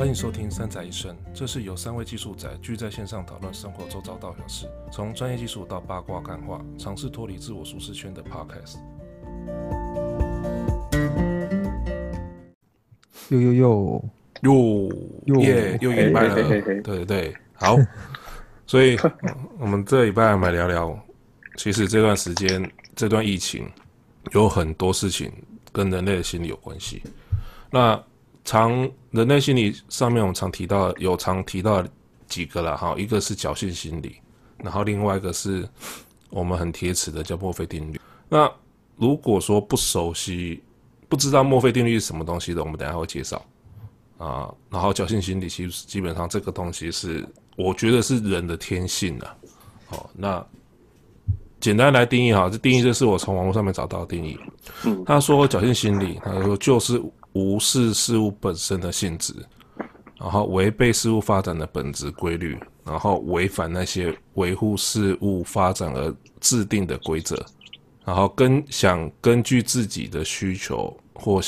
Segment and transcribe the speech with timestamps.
[0.00, 8.78] 欢迎收听《三宅一生》，这是由三位技术宅聚在线上讨论生活周遭大小事，从专业技术到八卦干话，尝试脱离自我舒适圈的 Podcast。
[13.28, 14.02] 呦呦呦
[15.26, 15.76] 呦耶！
[15.82, 17.76] 又一礼拜了，对对对，好。
[18.66, 18.96] 所以，
[19.60, 20.98] 我们这礼拜我们来聊聊，
[21.56, 23.70] 其实这段时间，这段疫情
[24.32, 25.30] 有很多事情
[25.70, 27.02] 跟人类的心理有关系。
[27.70, 28.02] 那
[28.44, 31.84] 常人类心理上面，我们常提到有常提到
[32.26, 34.16] 几个了哈，一个是侥幸心理，
[34.58, 35.68] 然后另外一个是
[36.30, 38.00] 我们很贴齿的叫墨菲定律。
[38.28, 38.50] 那
[38.96, 40.62] 如果说不熟悉、
[41.08, 43.44] 不知道墨菲定律是什么东西的，我们等一下会介绍
[44.16, 44.52] 啊。
[44.70, 49.36] 然后侥幸心理其实基本上这个东西是我觉得是人的天性的。
[49.86, 50.44] 好，那
[51.60, 54.38] 简单来定义哈，这定义这是我从网络上面找到的定义。
[55.04, 57.00] 他说侥幸心理，他说就是。
[57.32, 59.34] 无视事物本身的性质，
[60.18, 67.40] 然后违背事物发展的本质规律，然后违反那些维护事物发展而制定的规则，
[68.04, 71.40] 然后跟想根据自己的需求或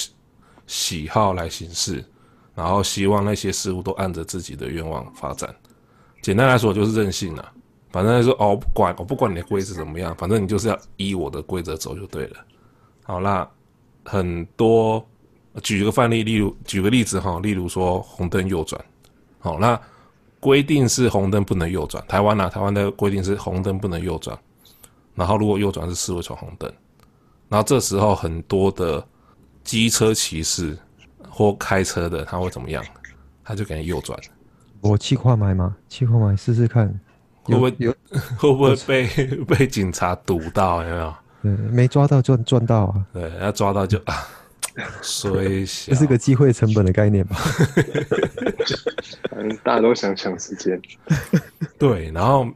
[0.66, 2.04] 喜好来行事，
[2.54, 5.54] 然后希望那些事物都按着自己的愿望发展。
[6.22, 7.52] 简单来说就是任性了，
[7.90, 12.36] 反正说哦，不管，我不管你的规则怎么样，反正你就是要依我的规则走就对了。
[13.02, 13.50] 好，啦
[14.04, 15.04] 很多。
[15.62, 18.82] 举一个范例，例如举个例子哈，例如说红灯右转，
[19.38, 19.78] 好，那
[20.40, 22.02] 规定是红灯不能右转。
[22.08, 24.38] 台湾呢、啊，台湾的规定是红灯不能右转，
[25.14, 26.72] 然后如果右转是视为闯红灯，
[27.48, 29.06] 然后这时候很多的
[29.62, 30.76] 机车骑士
[31.28, 32.82] 或开车的他会怎么样？
[33.44, 34.18] 他就给你右转。
[34.80, 35.76] 我气跨买吗？
[35.88, 36.88] 气跨买试试看，
[37.42, 37.94] 会不会有？
[38.38, 39.06] 会不会被
[39.44, 40.82] 被警察堵到？
[40.82, 41.14] 有没有？
[41.42, 43.06] 嗯，没抓到就赚到啊。
[43.12, 44.26] 对，要抓到就啊。
[45.02, 47.36] 所以，这是个机会成本的概念吧？
[49.30, 50.80] 反 正大家都想抢时间。
[51.78, 52.48] 对，然后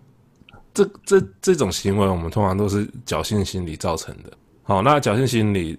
[0.72, 4.32] 这这这种行为，我们通常都是侥幸心理造成的。
[4.62, 5.78] 好，那侥幸心理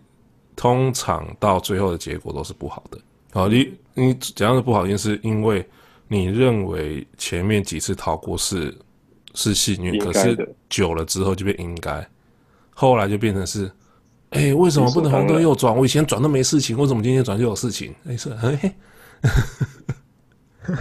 [0.56, 3.00] 通常到最后的结果都是不好的。
[3.32, 5.68] 好，你你怎样的不好，就是因为
[6.08, 8.78] 你认为前面几次逃过是
[9.34, 12.08] 是幸运，可是久了之后就变应该，
[12.76, 13.72] 后来就变成是。
[14.38, 15.76] 哎、欸，为什么不能红灯右转？
[15.76, 17.94] 我以前转都没事情，为什么今天转就有事情？
[18.06, 18.76] 哎、欸，是哎，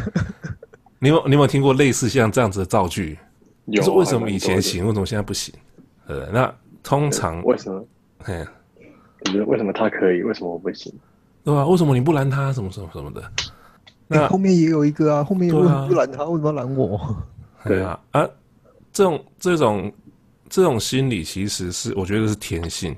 [0.99, 3.19] 你有你有没有听过类似像这样子的造句？
[3.67, 5.55] 有，就是为什么以前行，为什么现在不行？
[6.07, 7.85] 呃，那通常为什么？
[8.25, 8.47] 哎，
[9.25, 10.93] 你觉得为什么他可以，为什么我不行？
[11.43, 11.67] 对吧？
[11.67, 12.53] 为什么你不拦他？
[12.53, 13.23] 什么什么什么的？
[14.09, 16.25] 那、欸、后面也有一个啊，后面为什么不拦他？
[16.25, 17.17] 为什么要拦我？
[17.65, 18.29] 对啊，啊，
[18.93, 19.93] 这种这种
[20.49, 22.95] 这种心理其实是我觉得是天性。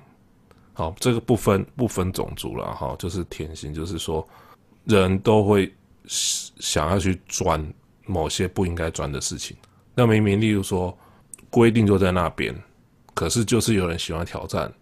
[0.79, 4.25] 好，这个不分不分种族了哈，就是天性，就是说
[4.85, 5.75] 人都会
[6.07, 7.61] 想要去钻
[8.07, 9.57] 某些不应该钻的事情。
[9.93, 10.97] 那明明，例如说
[11.51, 12.55] 规定就在那边，
[13.13, 14.73] 可是就是有人喜欢挑战，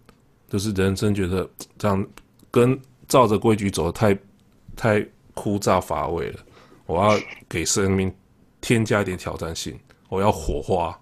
[0.47, 1.49] 就是人生觉得
[1.79, 2.07] 这样
[2.51, 4.15] 跟照着规矩走太
[4.75, 5.03] 太
[5.33, 6.39] 枯燥乏味了。
[6.85, 7.19] 我要
[7.49, 8.13] 给生命
[8.61, 9.75] 添加一点挑战性，
[10.09, 10.95] 我要火花，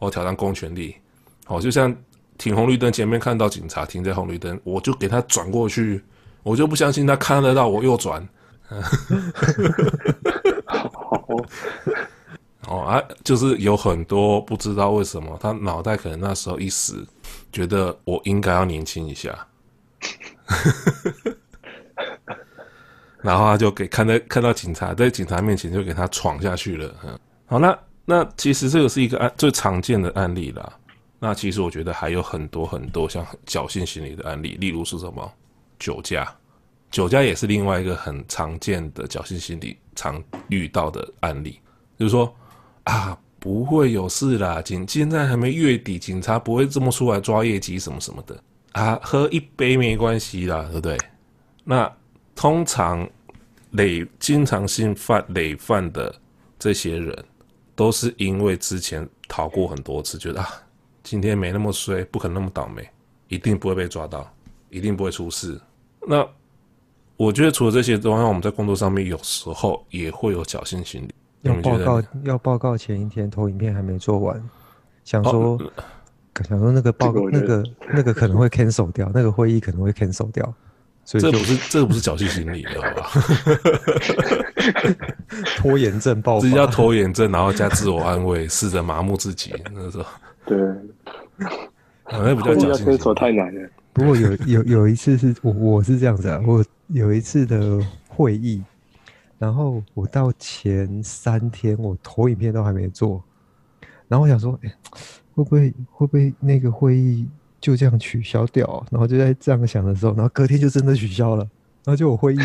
[0.00, 0.96] 我挑战公权力。
[1.44, 1.96] 好，就像。
[2.40, 6.02] 停红绿灯，前面看到警察停在红绿灯，我就给他转过去，
[6.42, 8.26] 我就不相信他看得到我右转。
[12.66, 16.94] 哦啊，就是有很多不知道为什么，他脑袋可能那时候一时
[17.52, 19.46] 觉得我应该要年轻一下，
[23.20, 26.94] 然后他就给看到看到警察在警察面前就给他闯下去了。
[27.04, 30.72] 嗯好，那那其实这个是一个案最常见的案例啦。
[31.22, 35.30] 那其实我觉得还有很多很多像侥幸心理的案例，例如是什么
[35.78, 36.34] 酒驾，
[36.90, 41.60] 酒驾也是另外一个很常见的侥幸心理常遇到的案例，
[41.98, 42.34] 就是说
[42.84, 48.42] 啊不会有事啦，警现在还没月底，警察不会这么出来抓业绩什么什么的
[48.72, 50.96] 啊，喝一杯没关系啦，对不对？
[51.64, 51.92] 那
[52.34, 53.06] 通常
[53.72, 56.14] 累经常性犯累犯的
[56.58, 57.24] 这些人，
[57.74, 60.48] 都是因为之前逃过很多次，觉得啊。
[61.10, 62.88] 今天没那么衰，不可能那么倒霉，
[63.26, 64.32] 一定不会被抓到，
[64.68, 65.60] 一定不会出事。
[66.06, 66.24] 那
[67.16, 71.12] 我觉得除了这些之外，我们在工作上面有时候也会有侥幸心理。
[71.42, 74.40] 要报告要报告前一天投影片还没做完，
[75.02, 75.72] 想说、哦、
[76.48, 80.54] 想说那个报告那个那个可能会 cancel 掉，那个会议可能会 cancel 掉，
[81.04, 83.10] 所以这不是这个不是侥幸心理，好吧？
[85.58, 90.06] 拖延症爆发， 这叫拖延症，然后加自我安慰，试着麻木自己，那时候。
[90.50, 91.48] 对，
[92.02, 92.98] 好像比较侥幸。
[92.98, 93.70] 手太难了。
[93.92, 98.60] 不过有有有一次是我我是这样子啊，我有一次的会议，
[99.38, 103.22] 然后我到前三天，我投影片都还没做，
[104.08, 104.74] 然后我想说，哎，
[105.34, 107.28] 会不会会不会那个会议
[107.60, 108.84] 就这样取消掉？
[108.90, 111.44] 然后就在这样想的时候，然后隔天就真的取消了，
[111.84, 112.38] 然后就我会议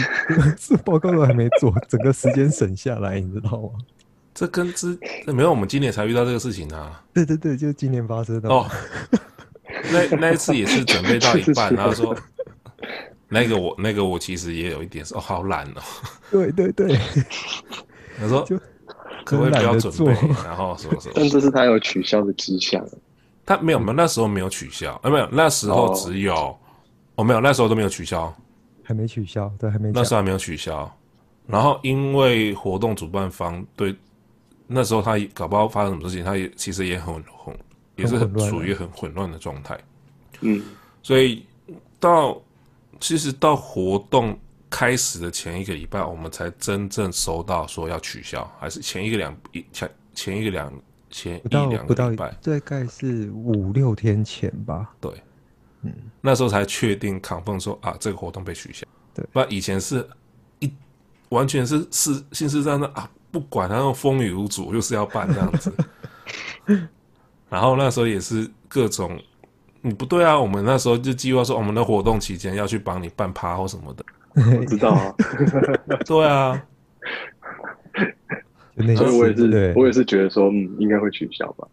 [0.57, 3.69] 这 报告都还没做，整个时间省下来，你知道吗？
[4.35, 4.95] 这跟之
[5.33, 7.01] 没有，我们今年才遇到这个事情啊。
[7.11, 8.69] 对对对，就今年发生的哦。
[9.91, 12.15] 那那一次也是准备到一半， 然后说。
[13.27, 15.81] 那个我那个我其实也有一点说哦，好懒哦。
[16.29, 16.95] 对对对，
[18.19, 18.55] 他说就
[19.25, 21.13] 可不可以不要准备，然后什么什么。
[21.15, 22.85] 但这是他有取消的迹象。
[23.43, 26.57] 他没有没有，那时候没有取消，啊没有，那时候只有哦，
[27.15, 28.33] 哦没有，那时候都没有取消，
[28.83, 29.91] 还没取消，对，还没。
[29.91, 30.89] 那时候还没有取消，
[31.47, 33.93] 然后因为活动主办方对
[34.67, 37.55] 那时候他搞不好发生什么事情，他也其实也很混，
[37.95, 39.79] 也是很处于很混乱的状态。
[40.41, 40.61] 嗯，
[41.03, 41.45] 所以
[41.99, 42.41] 到。
[42.97, 44.39] 其实到活动
[44.69, 50.73] 开始的前一个礼拜，我们才真正收到说要取消，还是前一个两一前前一个两
[51.09, 54.95] 前一两个礼拜，大概是五六天前吧。
[55.01, 55.11] 对，
[55.81, 58.87] 嗯，那时候才确定 confirm 说啊，这个活动被取消。
[59.13, 60.07] 对，不然以前是
[60.59, 60.71] 一
[61.27, 65.73] 完全是是信誓旦旦啊，不管他那种风雨无阻，就是要办这样子。
[67.49, 69.19] 然后那时候也是各种。
[69.81, 70.39] 你不对啊！
[70.39, 74.05] 我们那时候就计划说，我们的活动期间要去帮你办趴或什么的。
[74.57, 75.13] 我知道啊。
[76.07, 76.63] 对啊。
[78.95, 81.67] 所以我也是，我也是觉得说，嗯，应该会取消吧。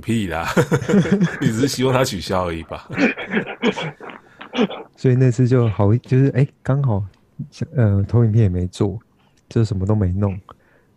[0.00, 0.46] 屁啦！
[1.42, 2.88] 你只是希望他取消而已吧。
[4.96, 7.04] 所以那次就好，就是哎，刚好，
[7.74, 8.98] 呃，投影片也没做，
[9.48, 10.40] 就什么都没弄，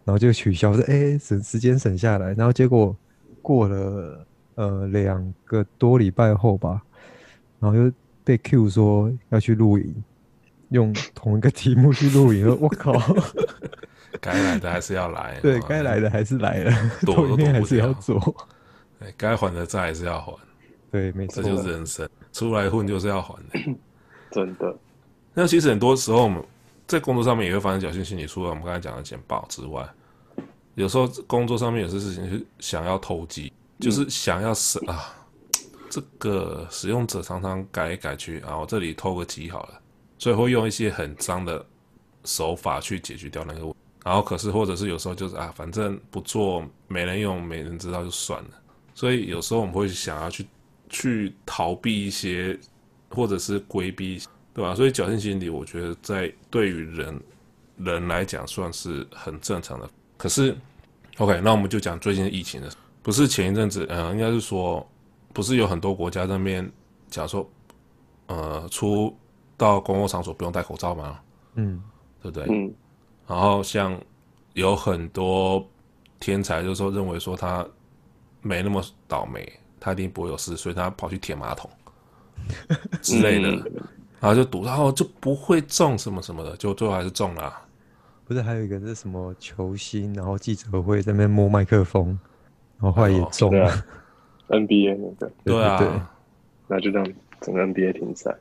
[0.03, 2.95] 然后就取消，说哎，省时间省下来，然后结果
[3.41, 4.25] 过了。
[4.55, 6.83] 呃，两个多礼拜后吧，
[7.57, 7.91] 然后又
[8.23, 10.03] 被 Q 说要去露营，
[10.69, 12.91] 用同一个题目去录影，我靠，
[14.19, 16.71] 该来的还是要来，对，该来的还是来了，
[17.07, 18.19] 后面还是要做，
[18.99, 20.33] 对，该还的债还是要还，
[20.91, 23.59] 对，没错，这就是人生，出来混就是要还的，
[24.31, 24.75] 真的。
[25.33, 26.43] 那其实很多时候我们
[26.91, 29.89] 在工作上面也会发生侥幸心理，除了我们刚才讲的简报之外，
[30.75, 33.51] 有时候工作上面有些事情是想要投机。
[33.79, 35.11] 就是想要使啊，
[35.89, 39.81] 这个使用者常常改来改去啊，我这里偷个机好了，
[40.19, 41.65] 所以会用一些很脏的
[42.25, 43.73] 手法去解决掉那个问。
[44.03, 48.49] 然后可是或者是有时候就是啊，反正不做没人用，没人知道就算了。
[48.93, 50.45] 所以有时候我们会想要去
[50.87, 52.59] 去逃避一些，
[53.09, 54.21] 或者是规避，
[54.53, 54.75] 对吧？
[54.75, 57.21] 所以侥幸心理，我觉得在对于人
[57.77, 59.89] 人来讲算是很正常的。
[60.17, 60.55] 可是
[61.17, 62.69] ，OK，那我们就讲最近的疫情的。
[63.03, 64.87] 不是前一阵子，嗯，应该是说，
[65.33, 66.71] 不是有很多国家在那边
[67.09, 67.49] 讲说，
[68.27, 69.15] 呃，出
[69.57, 71.19] 到公共场所不用戴口罩吗？
[71.55, 71.81] 嗯，
[72.21, 72.45] 对不对？
[72.49, 72.71] 嗯。
[73.27, 73.99] 然后像
[74.53, 75.67] 有很多
[76.19, 77.65] 天才，就是说认为说他
[78.41, 81.69] 没那么倒霉，他一定不会有事，所以他跑去舔马桶
[83.01, 83.81] 之类的，嗯、
[84.21, 87.53] 然后就赌，然后就不会中什么什么的，就最后还是中了。
[88.25, 92.17] 不是还有一个是什么球星，然后记者会在那边摸麦克风。
[92.79, 93.85] 然后也中了、啊、
[94.47, 95.87] NBA 那个， 对啊，对
[96.67, 97.05] 那就让
[97.39, 98.35] 整个 NBA 停赛。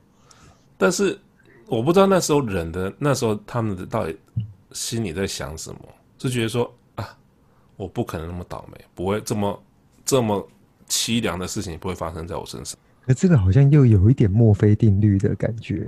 [0.77, 1.19] 但是
[1.67, 4.17] 我不知道那时候人的那时候他们的到底
[4.71, 5.79] 心里在想什么，
[6.17, 7.15] 就觉得说啊，
[7.75, 9.63] 我不可能那么倒霉，不会这么
[10.03, 10.49] 这么
[10.87, 12.79] 凄凉的事情不会发生在我身上。
[13.11, 15.85] 可这个好像又有一点墨菲定律的感觉。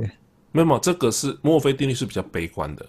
[0.51, 2.85] 没有，这个是墨菲定律是比较悲观的。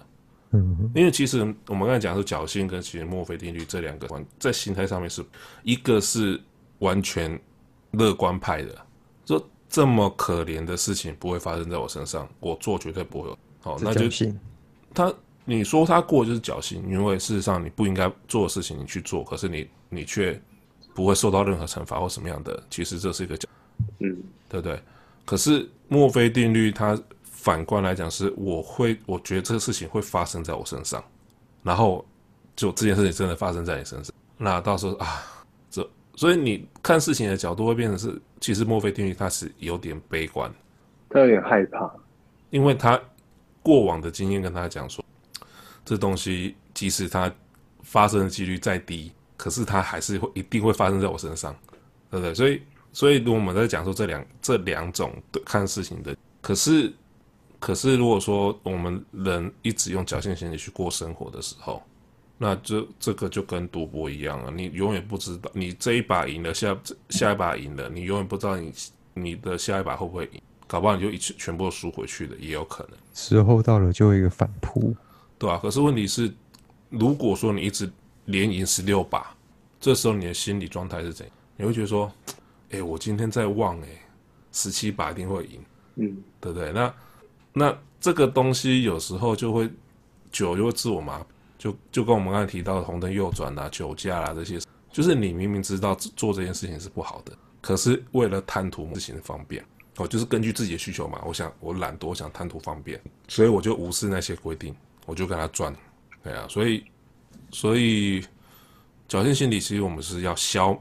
[0.51, 1.39] 嗯，因为其实
[1.69, 5.25] 我们刚才讲的是侥幸跟其实墨菲定律这两个在心态上面是
[5.63, 6.41] 一个是
[6.81, 7.39] 完全
[7.93, 8.87] 乐观派的，
[9.25, 13.39] 说这么可怜的事情不会发生在我身上，我做绝对不会有。
[13.61, 14.09] 好，那就
[14.93, 15.13] 他
[15.45, 20.41] 你说他过就是侥幸，因为事实上你不应该做的事情你去做，可是你你却
[20.95, 23.49] 不会受到任何惩罚或什么样的，其实这是一个侥幸，
[23.99, 24.17] 嗯，
[24.49, 24.81] 对不对？
[25.25, 26.99] 可是墨菲定律它。
[27.27, 31.05] 反观来讲，是我会，我觉得这个事情会发生在我身上，
[31.63, 32.03] 然后
[32.57, 35.23] 就这件事情真的发生在你身上，那到时候啊，
[35.71, 40.51] 这所以你看事情的角度会变成是，其实墨菲定律它是有点悲观，
[41.11, 41.93] 他有点害怕，
[42.49, 42.99] 因为他
[43.63, 45.05] 过往的经验跟他讲说，
[45.85, 47.31] 这东西即使它
[47.83, 51.55] 发生的几率再低，可是它还是会一定会发生在我身上，
[52.11, 52.35] 对不对？
[52.35, 52.63] 所以，
[52.95, 56.91] 所以如果我们在讲说这两这两种的看事情的，可是。
[57.61, 61.83] 可是，如果说我们人一直用侥幸心理去过生活的时候，
[62.37, 64.51] 那这这个就跟赌博一样了。
[64.51, 66.77] 你永远不知道，你这一把赢了，下
[67.09, 68.71] 下一把赢了，你永远不知道你
[69.15, 72.99] 你的下一把会不会赢，搞不好你就一起全部都输回去了，也有可能。
[73.15, 74.95] 时候到了就会一个反扑，
[75.39, 75.59] 对啊。
[75.63, 76.31] 可是问题是，
[76.91, 77.91] 如果说你一直
[78.27, 79.35] 连赢十六把，
[79.81, 81.35] 这时候你的心理状态是怎样？
[81.57, 82.13] 你会觉得说，
[82.75, 83.89] 哎，我今天在望，哎，
[84.51, 85.65] 十七把一定会赢，
[85.95, 86.73] 嗯，对不对？
[86.73, 86.95] 那
[87.53, 89.71] 那这个东西有时候就会
[90.33, 91.25] 酒就会自我麻，
[91.57, 94.59] 就就跟我们刚才提到的红灯右转啊、酒驾啊这些，
[94.91, 99.65] 就是你明明知道做这件事情是不好的，可是为了贪图事情的方便。
[99.97, 101.23] 哦，就是根据自己的需求嘛。
[101.25, 104.75] 我想，我懒惰，我想贪图方便，所以我就无视那些规定，
[105.07, 105.73] 我就跟他转。
[106.21, 106.85] 对啊，所以，
[107.53, 108.21] 所以
[109.09, 110.77] 侥幸心理其实我们是要消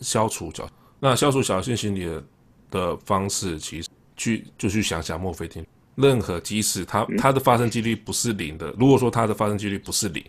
[0.00, 0.68] 消除侥。
[1.00, 2.24] 那消除侥幸心理的
[2.70, 5.68] 的方式，其实去就去想想墨菲定律。
[5.94, 10.24] 任何即使它它的发生几率不是零的，如果说它的发生几率不是零，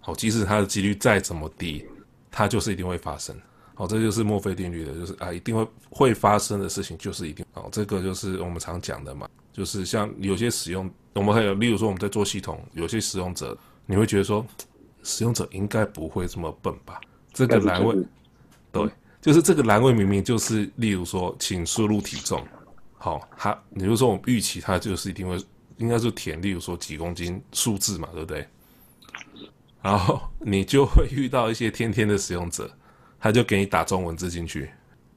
[0.00, 1.84] 好，即使它的几率再怎么低，
[2.30, 3.36] 它就是一定会发生。
[3.74, 7.46] 好，这就是墨菲定律的，就是啊，一定会会发生的事情就是一定。
[7.52, 13.56] 好，这个就是我们常讲的嘛，就是像有些使用，我们还有，例如说我们在做系统，有些使用者，
[13.86, 14.44] 你会觉得说，
[15.04, 17.00] 使用者应该不会这么笨吧？
[17.32, 17.96] 这个栏位，
[18.72, 18.88] 对，
[19.20, 22.42] 就是这个栏位明明就是，例如说，请输入体重，
[22.96, 25.38] 好，他，你就说我们预期他就是一定会，
[25.76, 28.46] 应该是填，例如说几公斤数字嘛，对不对？
[29.82, 32.70] 然后你就会遇到一些天天的使用者。
[33.20, 34.70] 他就给你打中文字进去，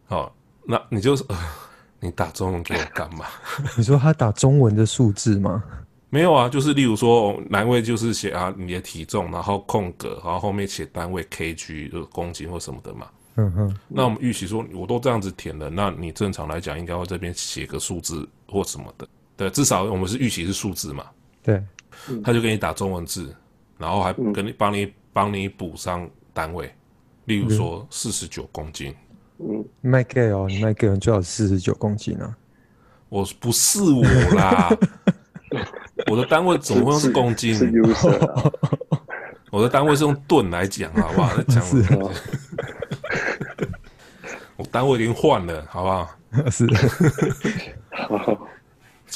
[0.08, 1.38] 好，那你就是，呃，
[2.00, 3.28] 你打中文给我干嘛？
[3.78, 5.64] 你说他打中文的数字吗？
[6.10, 13.08] 没有啊，就是例如说栏位就是写啊你的体重，然后空格，然后后面写单位 kg 就是公斤或什么的嘛。
[13.36, 13.78] 嗯哼。
[13.88, 19.08] 那我们预期说我都这样子填了，那你正常来讲应该会这边写个数字或什么的，
[19.38, 21.06] 对，至少我们是预期是数字嘛。
[21.44, 21.64] 对。
[22.24, 23.36] 他就给你打中文字，
[23.78, 26.74] 然后还跟你帮你帮你补上单位。
[27.26, 28.96] 例如说四十九公斤，
[29.38, 32.36] 嗯，卖给哦，你卖给人最好四十九公斤啊！
[33.10, 34.02] 我不是我
[34.36, 34.76] 啦，
[36.10, 37.56] 我的单位怎么会是公斤？
[39.52, 41.42] 我的单位是用吨来讲，好不好？
[41.44, 41.64] 讲
[44.58, 46.10] 我单位已经换了，好不好？
[46.52, 46.68] 是。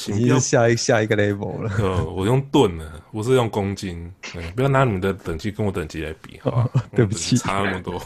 [0.08, 1.70] 你是下一下一个 level 了。
[1.78, 4.12] 呃，我用吨了，不是用公斤。
[4.54, 6.68] 不要拿你们的等级跟我等级来比，好吧？
[6.94, 8.02] 对不起，差那么多。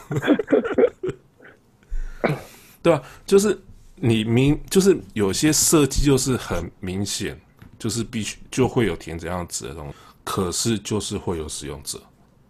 [2.80, 3.60] 对啊，就是
[3.96, 7.36] 你明，就是有些设计就是很明显，
[7.76, 12.00] 就是必须就会有填这样子的东西，可是就是会有使用者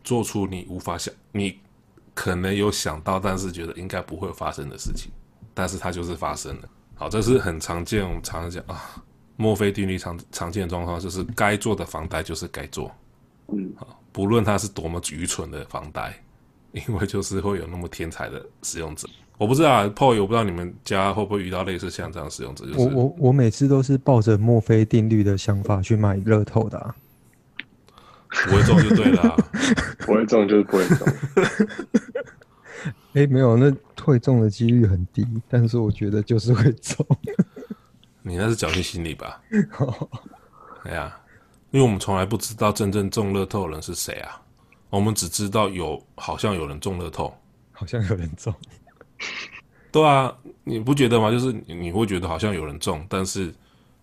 [0.04, 1.58] 做出你无法想，你
[2.14, 5.10] 可能有想到，但是觉得应该不会发生的事情，
[5.54, 6.68] 但是它就是发生了。
[6.94, 9.02] 好，这是很常见，我们常常讲啊。
[9.36, 12.92] 墨菲定律常常见的状况就是，该做的房贷就是该做，
[13.48, 16.14] 嗯，好不论它是多么愚蠢的房贷，
[16.72, 19.08] 因为就是会有那么天才的使用者。
[19.38, 22.66] 我不知道，Paul，我不知道你们家会不会遇到类似像这样使用者。
[22.66, 26.94] 就是我我我每次都是抱着墨菲定律的想法去买乐透的，啊，
[28.30, 29.36] 不会中就对了，啊，
[30.06, 31.06] 不会中就是不会中。
[33.12, 37.04] 哎，欸，没有，那会中的几率很低，但是我觉得就是会中。
[38.22, 39.40] 你那是侥幸心理吧？
[40.84, 41.18] 哎呀，
[41.70, 44.40] 因为我们从来不知道真正中乐透的人是谁啊，
[44.90, 47.36] 我们只知道有好像有人中乐透，
[47.72, 48.54] 好像有人中。
[49.92, 50.32] 对啊，
[50.64, 51.30] 你不觉得吗？
[51.30, 53.52] 就是你会觉得好像有人中，但是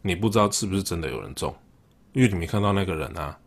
[0.02, 1.56] 你不知道是不是真的有人中，
[2.12, 3.38] 因为你没看到那个人啊，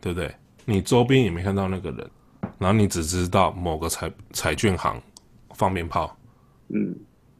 [0.00, 0.34] 对不对？
[0.64, 2.10] 你周边也没看到那个人，
[2.58, 5.00] 然后你只知道某个彩彩券行
[5.54, 6.16] 放鞭炮，
[6.68, 6.94] 嗯，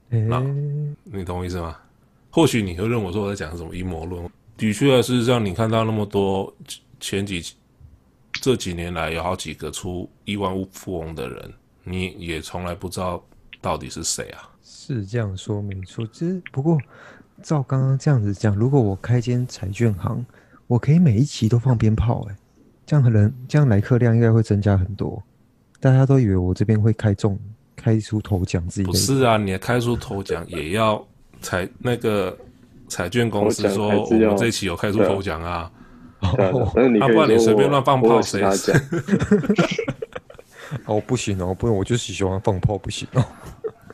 [0.09, 0.41] 那
[1.05, 1.77] 你懂我意思吗？
[2.31, 6.53] 或许你会认为说我在讲什么阴谋论，的确是让你看到那么多
[6.99, 7.55] 前几
[8.33, 11.53] 这几年来有好几个出亿万富翁的人，
[11.85, 13.23] 你也从来不知道
[13.61, 14.49] 到底是谁啊？
[14.63, 16.79] 是这样说没错，其实不过
[17.43, 20.25] 照刚刚这样子讲，如果我开间彩券行，
[20.67, 22.37] 我可以每一期都放鞭炮，欸，哎，
[22.91, 25.23] 这样可能这样来客量应该会增加很多，
[25.79, 27.39] 大家都以为我这边会开中
[27.77, 29.37] 开出头奖自己不是啊？
[29.37, 31.01] 你开出头奖也要。
[31.41, 32.37] 彩那个
[32.89, 35.71] 彩券公司说，我们这期有开出头奖啊，
[36.19, 38.43] 啊，不然你随便乱放炮谁？
[40.85, 43.25] 哦，不行哦，不用，我就是喜欢放炮，不行哦，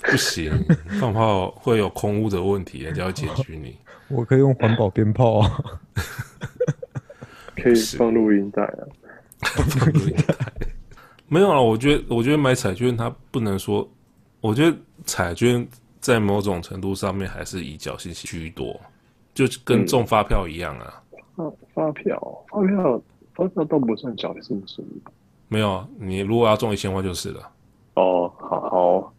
[0.02, 0.50] 不行，
[0.98, 3.76] 放炮会有空屋的问题，人家要检举你。
[4.08, 5.62] 我可以用环保鞭炮啊，
[7.56, 8.86] 可以放录音带啊，
[9.68, 10.34] 放录音带。
[11.28, 13.88] 没有啊，我觉得，我觉得买彩券它不能说，
[14.40, 15.66] 我觉得彩券。
[15.98, 18.80] 在某种程度上面，还是以侥幸心居多，
[19.34, 21.02] 就跟中发票一样啊。
[21.36, 22.16] 嗯、发票，
[22.48, 23.02] 发票，
[23.34, 25.02] 发票都不算侥幸心理。
[25.48, 27.50] 没有啊，你如果要中一千万就是了。
[27.94, 29.14] 哦，好，好。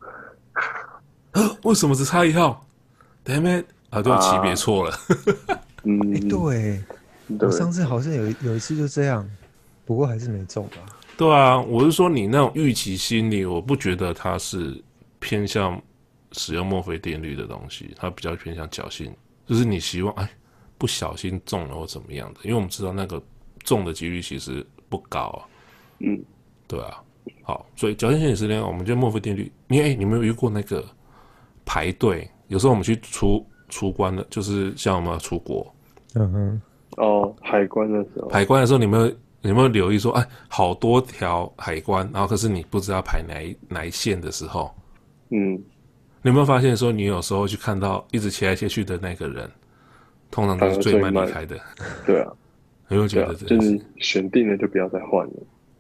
[1.64, 2.66] 为什么只差一号
[3.26, 3.66] ？Damn it！
[3.90, 4.98] 啊，对，级别错了。
[5.84, 6.82] 嗯，对，
[7.40, 9.30] 我上次好像有有一次就这样，
[9.86, 10.78] 不过还是没中吧。
[11.18, 14.82] 对啊，我是说你那种预期心理，我不觉得它是
[15.20, 15.82] 偏向
[16.32, 19.12] 使用墨菲定律的东西，它比较偏向侥幸，
[19.46, 20.30] 就是你希望哎
[20.78, 23.22] 不小心中了或怎么样的，因为我们知道那个
[23.64, 25.46] 中的几率其实不高啊。
[26.00, 26.24] 嗯，
[26.68, 27.02] 对啊。
[27.44, 29.52] 好，所以侥幸心理是这样，我们就墨菲定律。
[29.68, 30.86] 你哎，你没有遇过那个
[31.66, 32.30] 排队？
[32.48, 35.74] 有时候我们去出出关的，就是像我们要出国，
[36.14, 36.62] 嗯哼，
[36.98, 44.74] 哦，海关的时候，海关的时候，你们有没有留意说，哎，好多条海关，然后可是你不知道排哪一哪一线的时候，
[45.30, 45.54] 嗯，
[46.22, 49.50] 你有没有发现说，你有时候去看到一直切来切去的那个人，
[50.32, 51.56] 通常都是最慢离开的，
[52.06, 52.34] 对啊，
[52.90, 55.34] 有没有觉得就是选定了就不要再换了，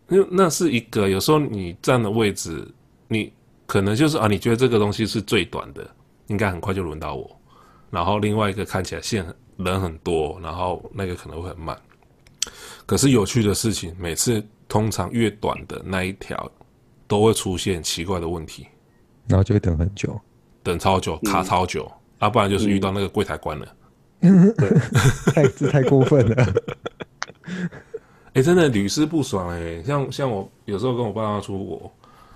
[0.09, 2.65] 因为那是一个有时候你站的位置，
[3.07, 3.33] 你
[3.65, 5.86] 可能就是啊，你觉得这个东西是最短的，
[6.27, 7.41] 应该很快就轮到我，
[7.89, 9.25] 然后另外一个看起来线
[9.57, 11.77] 人很多，然后那个可能会很慢。
[12.85, 16.49] 可是有趣的事情，每次通常越短的那一条，
[17.07, 18.65] 都会出现奇怪的问题，
[19.27, 20.19] 然后就会等很久，
[20.63, 21.81] 等超久，卡超久，
[22.19, 23.67] 要、嗯啊、不然就是遇到那个柜台关了，
[24.21, 24.53] 嗯、
[25.33, 26.53] 太这太过分了，
[28.27, 31.91] 哎、欸，真的屡试不爽哎、欸，像像我有时候跟我爸妈出国，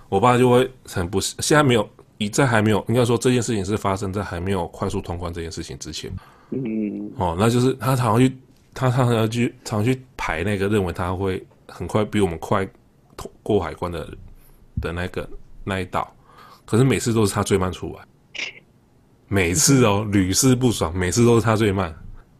[0.10, 6.12] 我爸就会很不，现在没有，一在还没有，应该说这件事情是发生在还没有快速通关这件事情之前，
[6.52, 8.36] 嗯，哦，那就是他常常去。
[8.74, 12.66] 他常常去常去排那个认为他会很快比我们快
[13.18, 14.08] 通过海关的
[14.80, 15.30] 的那个
[15.66, 16.10] 那一道，
[16.66, 18.02] 可是每次都是他最慢出来，
[19.28, 21.94] 每次哦屡试不爽，每次都是他最慢。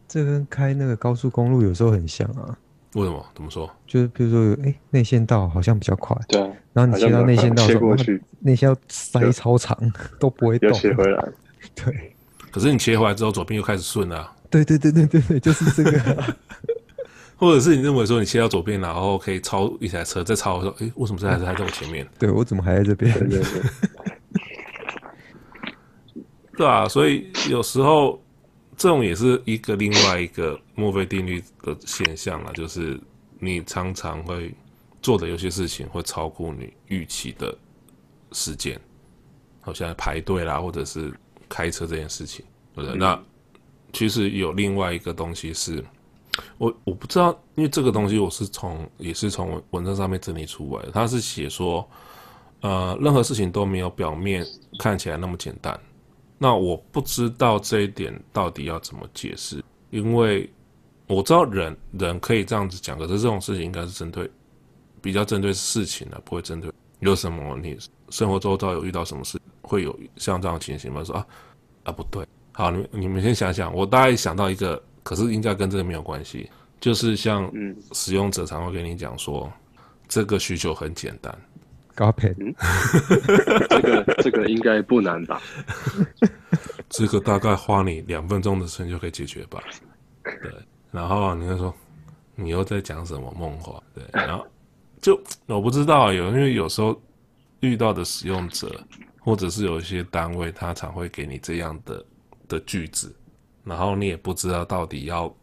[0.08, 2.58] 这跟开那个高速公路有时候很像啊。
[2.94, 3.26] 为什么？
[3.36, 3.70] 怎么说？
[3.86, 6.40] 就是比如说，哎，内线道好像比较快，对。
[6.72, 9.78] 然后你切到内线道的时候，去内线要塞超长，
[10.18, 10.70] 都不会动。
[10.70, 11.28] 要切回来。
[11.76, 12.11] 对。
[12.52, 14.36] 可是你切回来之后，左边又开始顺了啊。
[14.50, 16.36] 对对对对对对，就是这个。
[17.38, 22.08] 或者是你认为说你切到左边，然后可以超一台车，再超的时候，哎，为什么这台车还在我前面？
[22.20, 23.12] 对，我怎么还在这边？
[23.18, 23.62] 对对对。
[26.58, 28.22] 对啊，所以有时候
[28.78, 33.00] 这种也是一个另外一个墨菲定律的现象啊，就是
[33.40, 34.54] 你常常会
[35.02, 37.58] 做的有些事情会超过你预期的
[38.34, 38.80] 时间，
[39.62, 41.12] 好像排队啦，或者是
[41.52, 42.98] 开车这件事情，对不对？
[42.98, 43.24] 嗯、那
[43.92, 45.84] 其实有另外一个东西是，
[46.58, 50.92] 我我不知道，因为这个东西我是从也是从文文章上面整理出来的。
[50.92, 51.86] 他是写说，
[52.62, 54.46] 呃，任何事情都没有表面
[54.80, 55.78] 看起来那么简单。
[56.38, 60.50] 那我不知道这一点到底要怎么解释，因为
[61.08, 64.32] 我知道人人可以这样子讲，可是这种事情应该是针对
[65.02, 67.78] 比较针对事情的，不会针对有什么你
[68.10, 69.38] 生活周遭有遇到什么事
[69.72, 71.02] 会有像这样的情形吗？
[71.02, 71.26] 说啊
[71.84, 72.28] 啊不对。
[72.52, 76.50] 好，你你们先想想，我大概想到一个，可是应该跟这个没有关系，
[76.82, 77.50] 就是像
[77.94, 79.50] 使用者常会跟你讲说，
[80.10, 81.34] 这个需求很简单，
[81.96, 82.36] 高配，
[83.70, 85.42] 这个这个应该不难吧？
[86.90, 89.64] 这个大概花你两分钟的时间就可以解决吧？
[90.24, 90.52] 对，
[90.92, 91.74] 然后你会说，
[92.36, 93.82] 你又在讲什么梦话？
[93.96, 94.46] 对，然后
[95.02, 97.02] 就我不知道有，因为有时候
[97.62, 98.70] 遇到的使用者，
[99.22, 102.06] 或者是有一些单位，他常会给你这样的。
[102.48, 103.16] 的句子，
[103.64, 105.34] 然后你也不知道到底要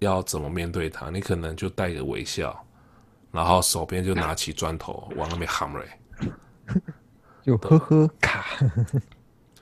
[0.00, 2.66] 要怎么面对他，你可能就带个微笑，
[3.30, 5.88] 然后手边就拿起砖头往那边喊嘞，
[7.44, 8.44] 就呵呵卡，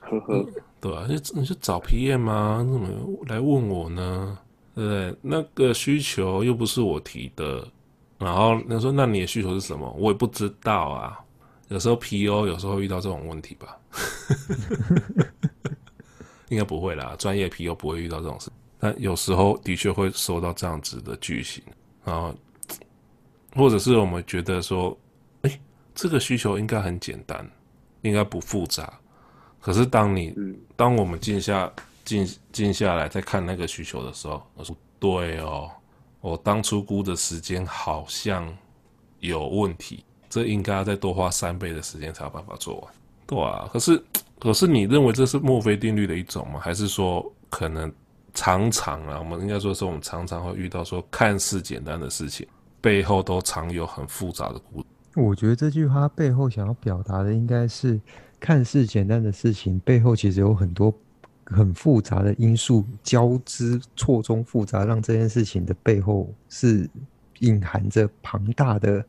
[0.01, 0.45] 呵呵，
[0.81, 1.05] 对吧？
[1.07, 2.63] 你你是找 PM 吗？
[2.65, 2.89] 你怎么
[3.27, 4.39] 来问我呢？
[4.73, 5.15] 对不对？
[5.21, 7.63] 那个需求又不是我提的，
[8.17, 9.87] 然后你说那你的需求是什么？
[9.99, 11.19] 我也不知道啊。
[11.67, 13.77] 有时候 PO 有时候会遇到这种问题吧。
[16.49, 18.49] 应该不会啦，专业 PO 不会遇到这种事，
[18.79, 21.61] 但有时候的确会收到这样子的句型，
[22.05, 22.33] 然后
[23.53, 24.97] 或者是我们觉得说，
[25.41, 25.59] 哎，
[25.93, 27.45] 这个需求应该很简单，
[28.01, 28.97] 应该不复杂，
[29.59, 30.33] 可是当你
[30.77, 31.69] 当我们静下
[32.05, 35.69] 静静下来再看那个需求的时候，我说对哦，
[36.21, 38.57] 我当初估的时间好像
[39.19, 42.93] 有问题，这应该要再多花三倍的时间才有办法做完，
[43.25, 44.01] 对啊，可是。
[44.39, 46.59] 可是你认为这是墨菲定律的一种吗？
[46.59, 47.91] 还是说可能
[48.35, 52.47] 常常啊，我们应该说是我们常常会遇到说看似简单的事情，
[52.79, 54.85] 背后都藏有很复杂的故。
[55.15, 57.99] 我觉得这句话背后想要表达的应该是，
[58.39, 60.93] 看似简单的事情背后其实有很多
[61.45, 66.87] 很复杂的因素交织错综复杂，让这件事情的背后是
[67.39, 69.05] 隐含着庞大的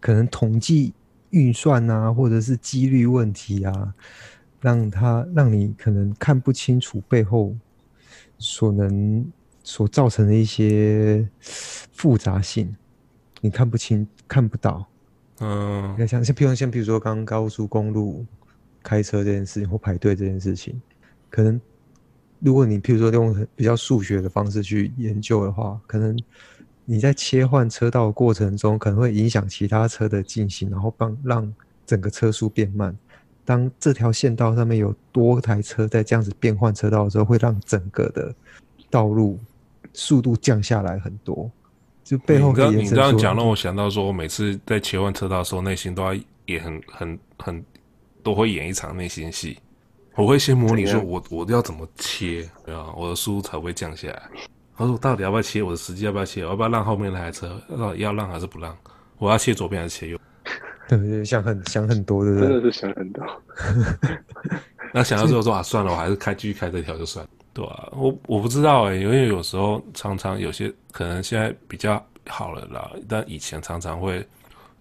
[0.00, 0.92] 可能统计
[1.30, 3.94] 运算啊，或者是几率问题啊。
[4.58, 7.54] 让它让你可能看不清楚背后
[8.38, 9.24] 所能
[9.62, 12.74] 所造成的一些复杂性，
[13.42, 14.84] 你看不清看不到，
[15.40, 18.24] 嗯，你看像像譬如像比如说刚刚高速公路
[18.82, 20.80] 开车这件事情或排队这件事情，
[21.30, 21.60] 可能
[22.40, 26.18] 如果你譬如说用比较数学的方式去研究的话，可能
[26.86, 31.52] 你在切换车道的过程中，可能会影响其他车的进行，然后帮让
[31.84, 32.96] 整个车速变慢。
[33.44, 38.34] 当这条线道上面有多台车在这样子变换车道的时候，会让整个的
[38.88, 39.38] 道路
[39.92, 41.50] 速度降下来很多。
[42.02, 46.14] 就背后可以你这样讲，让我想到说，我每次在切换车道的时候，内心都要
[46.46, 47.64] 演很很很，
[48.22, 49.58] 都会演一场内心戏。
[50.14, 54.22] 我会先模拟说我我要怎么切，对啊，我的速度才会降下来。
[54.76, 55.62] 他说我到底要不要切？
[55.62, 56.42] 我的时机要不要切？
[56.44, 57.60] 我要不要让后面那台车？
[57.78, 58.76] 到底要让还是不让？
[59.18, 60.18] 我要切左边还是切右？
[60.88, 62.48] 对 对，想很想很多，对不对？
[62.48, 63.24] 真的是想很多。
[64.92, 74.26] 那想到之后说啊，算了，我还是开继续开这条就算了，对啊，我我不知道哎、欸，因为有时候常常有些可能现在比较好了啦，但以前常常会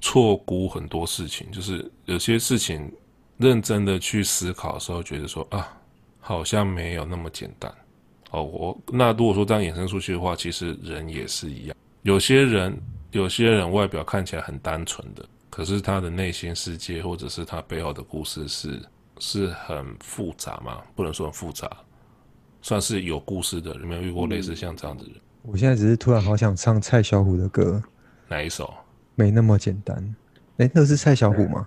[0.01, 2.91] 错估很多事情，就是有些事情
[3.37, 5.67] 认真的去思考的时候，觉得说啊，
[6.19, 7.73] 好像没有那么简单。
[8.35, 12.77] 哦，我那如果说这样衍生出去的话，其实人也是一样，有些人
[13.11, 15.25] 有些人外表看起来很单纯的。
[15.49, 18.81] 可是他的内心世界，或者是他背后的故事是
[19.19, 20.81] 是很复杂吗？
[20.93, 21.71] 不能说很复杂，
[22.61, 23.73] 算是有故事的。
[23.75, 25.13] 有没有遇过类似像这样的人？
[25.43, 27.81] 我现在只是突然好想唱蔡小虎的歌，
[28.27, 28.73] 哪一首？
[29.15, 29.95] 没那么简单。
[30.57, 31.65] 哎、欸，那是蔡小虎吗？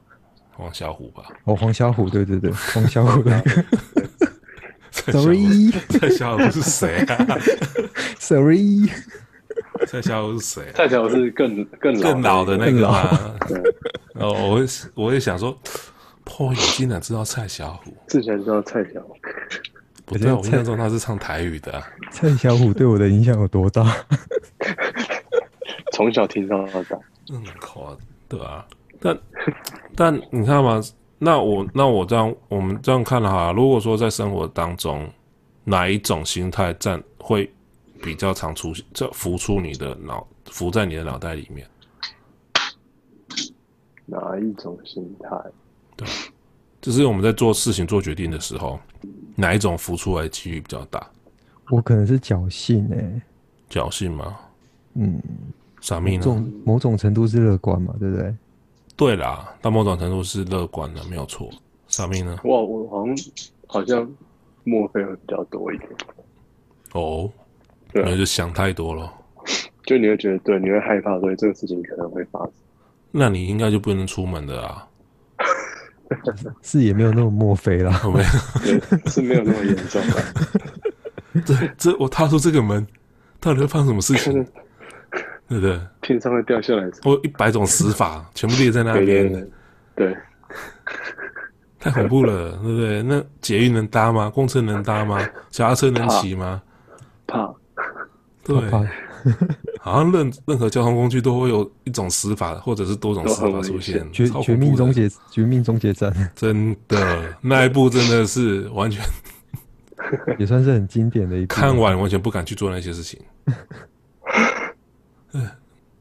[0.55, 1.23] 黄小虎吧。
[1.45, 3.65] 哦，黄小虎，对对对，黄小虎的歌。
[5.13, 7.39] Sorry， 蔡小虎是谁啊？
[8.19, 8.89] Sorry。
[9.87, 10.73] 蔡小虎是谁？
[10.75, 13.37] 蔡小虎是更更更老的那个吗？
[13.49, 13.59] 对。
[14.15, 15.57] 哦，我我也想说，
[16.25, 17.93] 破你竟然知道蔡小虎？
[18.09, 19.15] 之前知道蔡小虎？
[20.05, 21.87] 不对，我印象中他是唱台语的、啊。
[22.11, 23.85] 蔡小虎对我的影响有多大？
[25.93, 26.99] 从小听到大。
[27.31, 27.97] 嗯，好
[28.29, 28.67] 对啊。
[29.01, 29.17] 但
[29.95, 30.83] 但你看嘛，
[31.19, 35.09] 那我那我这样我们这样看的话，如果说在生活当中，
[35.65, 37.51] 哪一种心态占会？
[38.01, 41.67] 比较常出现，这浮出你的脑，浮在你的脑袋里面。
[44.07, 45.37] 哪一种心态？
[45.97, 46.07] 对，
[46.81, 48.79] 就是我们在做事情、做决定的时候，
[49.35, 51.05] 哪一种浮出来的几率比较大？
[51.73, 53.21] 我可能是侥幸诶，
[53.69, 54.39] 侥幸吗？
[54.95, 55.21] 嗯，
[55.81, 56.25] 啥命呢？
[56.25, 58.33] 某种某种程度是乐观嘛，对不对？
[58.99, 61.49] 对啦，到某种程度是乐观的，没有错。
[61.87, 62.39] 啥命呢？
[62.45, 63.17] 哇，我好像
[63.67, 64.11] 好像
[64.65, 65.89] 墨菲会比较多一点。
[66.93, 67.31] 哦。
[67.91, 69.11] 对、啊，你就想太多了，
[69.87, 72.53] 就你会觉得对，你会害怕，所以这个事情可能会发生。
[73.11, 74.87] 那你应该就不能出门的啊，
[76.61, 81.41] 是也没有那么墨菲啦，没有，是没有那么严重的。
[81.47, 82.87] 这这我踏出这个门，
[83.41, 84.47] 到底会发生什么事情？
[85.49, 85.81] 对不对？
[86.03, 89.49] 天上会掉下来，我一百种死法全部列在那边，
[89.97, 90.17] 对，
[91.79, 93.03] 太恐怖了， 对不对？
[93.03, 94.29] 那捷运能搭吗？
[94.29, 95.19] 公车能搭吗？
[95.51, 96.61] 小踏车能骑吗？
[97.27, 97.53] 怕，
[98.45, 98.85] 对，怕
[99.81, 104.07] 好像任任何交通工具都会有一种死法，或者是多种死法出现。
[104.13, 109.03] 绝绝命终结，绝命终结站，真的那一部真的是完全
[110.39, 111.55] 也算是很经典的一部。
[111.55, 113.21] 看完完全不敢去做那些事情。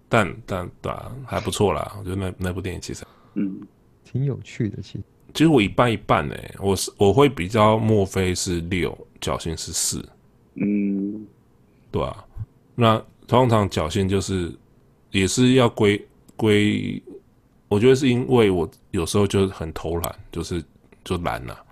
[0.09, 1.95] 但但对啊，还不错啦。
[1.99, 3.59] 我觉得那那部电影其实嗯
[4.03, 4.81] 挺有趣的。
[4.81, 10.03] 其实其实我一半一半诶、欸，我是我会比较墨菲是六，侥幸是四。
[10.55, 11.27] 嗯，
[11.91, 12.25] 对啊，
[12.73, 14.51] 那通常侥幸就是
[15.11, 16.03] 也是要归
[16.35, 17.03] 归，
[17.67, 20.63] 我觉得是因为我有时候就很偷懒，就是
[21.03, 21.65] 就懒了。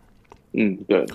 [0.51, 1.05] 嗯，对。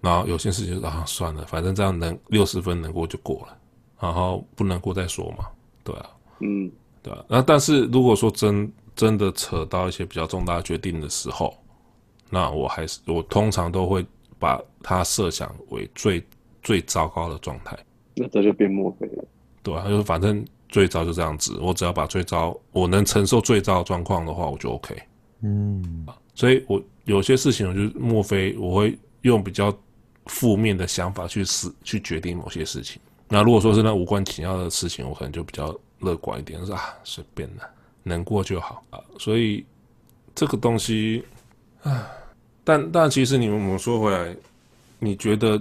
[0.00, 3.58] 然后有些事情啊，算了，反正这样能六十分能过就过了，
[3.98, 5.46] 然后不能过再说嘛。
[5.84, 6.70] 对啊，嗯，
[7.02, 7.24] 对啊。
[7.28, 11.56] 那但是如果说真真的扯到一些比较重大决定的时候，
[12.28, 14.04] 那我还是我通常都会
[14.38, 16.24] 把它设想为最。
[16.62, 17.74] 最糟糕的状态，
[18.14, 19.24] 那这就变墨菲了。
[19.62, 24.94] 对啊，就是反正最糟就这样子，我只要把最糟我能承受最糟的状况的话，我就 OK。
[25.40, 29.74] 嗯，所以我有些事情，我就墨菲我会用比较
[30.26, 33.00] 负面的想法去思去决定某些事情。
[33.30, 37.62] 那如果说是那无关紧要的事情，我可能就比较乐观一点，就是啊随便的，
[38.02, 39.00] 能过就好啊。
[39.18, 39.64] 所以
[40.34, 41.24] 这个东西
[41.82, 42.06] 啊，
[42.64, 44.36] 但但其实你们我们说回来，
[44.98, 45.58] 你觉得？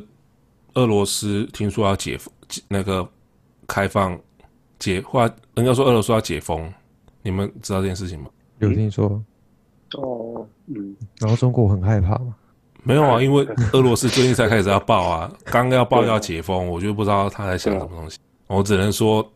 [0.76, 2.32] 俄罗斯听说要解封，
[2.68, 3.06] 那个
[3.68, 4.18] 开放
[4.78, 6.72] 解话，人家说俄罗斯要解封，
[7.24, 8.30] 你们知道这件事情吗？
[8.60, 9.22] 有听说。
[9.96, 10.96] 哦，嗯。
[11.20, 12.36] 然后中国很害怕吗？
[12.89, 18.17] 没有啊，因为俄罗斯最近才开始要报啊， 刚要报要解封，我就不知道他在想什么东西。
[18.47, 19.32] 我只能说，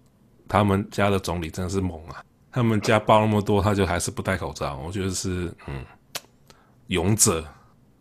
[0.48, 4.82] 他们家的总理真的是猛啊，他们家爆那么多，他就还是不戴口罩。
[4.84, 5.86] 我觉得是嗯，
[6.88, 7.46] 勇者。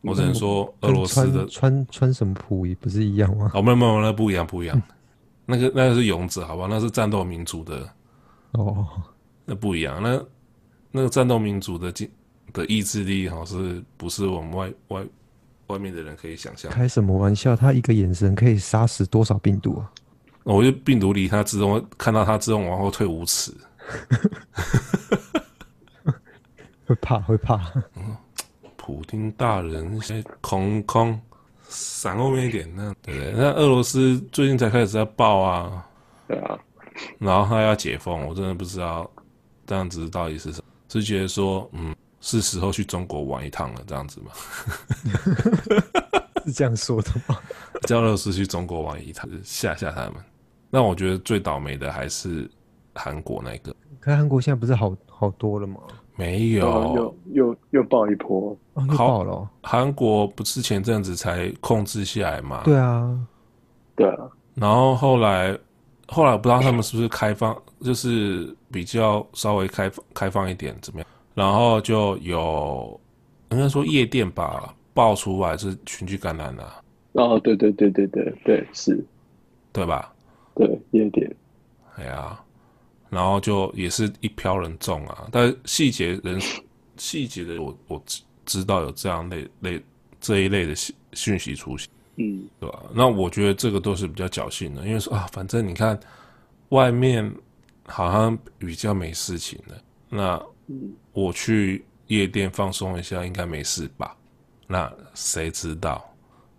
[0.00, 3.50] 我只能说，俄罗斯的穿穿，穿什么普衣不是一样吗？
[3.52, 4.82] 哦，没有没有，那不一样不一样。
[5.44, 6.66] 那个那个是勇者，好吧？
[6.68, 7.86] 那是战斗民族的。
[8.52, 8.84] 哦，
[9.44, 10.02] 那不一样。
[10.02, 10.20] 那
[10.90, 11.92] 那个战斗民族的
[12.52, 15.04] 的意志力，好像是不是我们外外
[15.72, 16.70] 外面的人可以想象？
[16.70, 17.56] 开什么玩笑？
[17.56, 19.90] 他一个眼神可以杀死多少病毒啊？
[20.44, 23.54] 我觉得病毒离他自动看到他自动往后退五尺，
[26.84, 27.72] 会怕会怕。
[27.96, 28.16] 嗯，
[28.76, 31.18] 普丁大人先空空
[31.68, 33.32] 闪后面一点，那对不对？
[33.36, 35.86] 那俄罗斯最近才开始在爆啊，
[36.26, 36.58] 对啊，
[37.18, 39.08] 然后他要解封，我真的不知道
[39.64, 44.30] 这样子到底是什么，是觉得说，嗯，是时候去中国玩一趟了，这样子吗？
[46.46, 47.38] 是这样说的吗？
[47.82, 50.14] 叫俄罗斯去中国玩一趟，吓吓他们。
[50.70, 52.50] 那我觉得最倒霉的还是
[52.94, 53.74] 韩国那个。
[54.00, 55.80] 可是韩国现在不是好好多了吗？
[56.14, 59.48] 没有，又又又爆一波，哦、又爆了。
[59.62, 62.62] 韩国不是前阵子才控制下来吗？
[62.64, 63.18] 对啊，
[63.96, 64.30] 对啊。
[64.54, 65.58] 然后后来
[66.06, 71.08] 后来我不知道他们是不是开放，就是比较稍微开放开放一点怎么样？
[71.34, 73.00] 然后就有
[73.50, 76.82] 应该说夜店吧，爆出来是群聚感染了、啊。
[77.12, 79.04] 哦，对对对对对对，是，
[79.72, 80.12] 对吧？
[80.54, 81.34] 对，夜店，
[81.96, 82.38] 哎呀，
[83.10, 86.40] 然后就也是一票人中啊，但细节人
[86.96, 89.82] 细节的我我知知道有这样类类
[90.20, 92.82] 这一类的讯讯息出现，嗯，对吧？
[92.94, 95.98] 那我觉得这个都是比较侥幸的，因为说啊，反正你看
[96.70, 97.30] 外面
[97.86, 100.42] 好像比较没事情的，那
[101.12, 104.16] 我去夜店放松一下应该没事吧？
[104.66, 106.04] 那谁知道？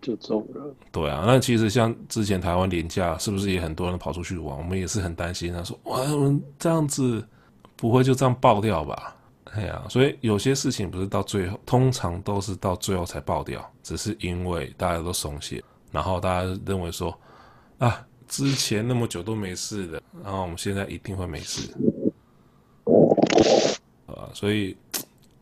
[0.00, 4.58] 就中了，对啊，那其实像之前台湾廉价，是不是也很多人跑出去玩？
[4.58, 7.26] 我们也是很担心，他说哇，我们这样子
[7.74, 9.16] 不会就这样爆掉吧？
[9.52, 17.18] 哎呀，所以有些事情不是到最后，通常都是到最后才爆掉，只是因为大家都松懈，然后大家认为说
[17.78, 21.72] 啊，之前那么久都没事的，然后我们现在一定会没事，
[24.06, 24.76] 啊，所以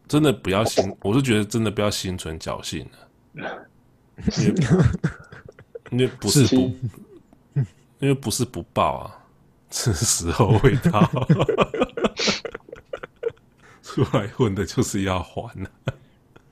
[0.06, 3.66] 真的不要心，我是觉得真的不要心存侥幸了。
[4.38, 4.54] 因为，
[5.90, 6.56] 因为不是不，
[7.98, 9.18] 因为不是不报啊，
[9.70, 11.00] 是时候未到，
[13.82, 15.70] 出来混的就是要还的，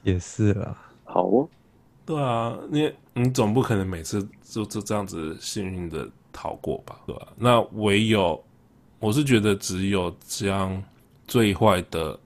[0.03, 0.77] 也是啦。
[1.05, 1.49] 好哦，
[2.07, 7.29] 对啊，你你总不可能每次就就这样子幸运的逃过吧，对吧？
[7.37, 8.43] 那唯有，
[8.99, 10.83] 我是觉得只有将
[11.31, 12.19] 最坏的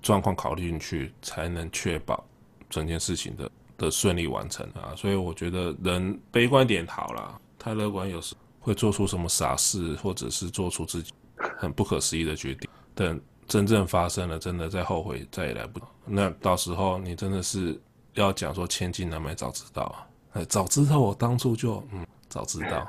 [0.00, 2.24] 状况考虑进去，才能确保
[2.70, 3.50] 整件事情的。
[3.78, 11.12] 的顺利完成啊，所以我觉得人悲观点好啦，太乐观有时会做出什么傻事，或者是做出自己
[11.58, 12.70] 很不可思议的决定。
[12.94, 15.86] 等真正发生了，真的再后悔再也来不及。
[16.04, 17.80] 那到时候你真的是
[18.14, 20.06] 要讲说千金难买早知道啊！
[20.34, 22.88] 哎，早知道我当初就嗯，早知道，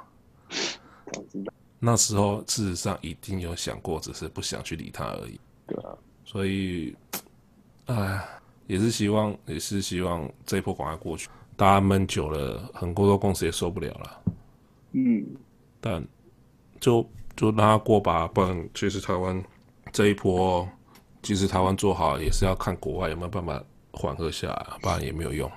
[1.12, 5.40] 早知道那时候事实上一定有想过，只是不想去理他而已。
[6.24, 6.96] 所以，
[7.86, 8.24] 哎。
[8.66, 11.28] 也是希望，也是希望这一波赶快过去。
[11.58, 14.22] 大家闷久了，很多公司也受不了了。
[14.94, 15.22] 嗯，
[15.82, 16.02] 但
[16.80, 17.06] 就
[17.36, 19.44] 就让他过吧，不然其实台湾
[19.92, 20.68] 这一波，
[21.22, 25.52] 即使台湾做好也是要看国外有没有办法缓和下来，不然也没有用。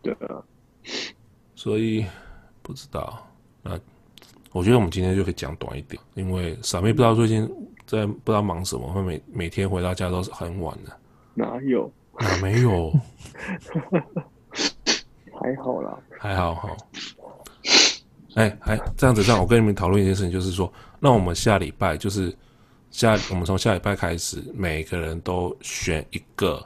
[0.00, 0.40] 对啊，
[1.56, 2.06] 所以
[2.62, 3.26] 不知道。
[3.62, 3.78] 那
[4.52, 7.50] 我觉得我们今天就可以讲短一点，因为傻妹不知道最近
[7.86, 10.96] 在不知道忙什么，会每每天回到家都是很晚的。
[11.34, 11.90] 哪有？
[12.14, 12.92] 啊，没有，
[15.40, 16.76] 还好啦，还好好。
[18.36, 22.32] 哎、欸，还这样子，让我跟你们讨论一件事情，就是说，那我们下礼拜就是
[22.92, 26.64] 下，我们从下礼拜开始，每个人都选一个，